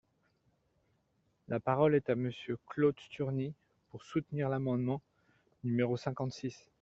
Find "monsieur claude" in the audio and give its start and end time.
2.15-2.99